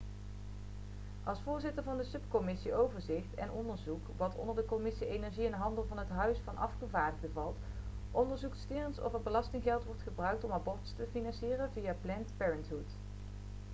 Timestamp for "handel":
5.53-5.85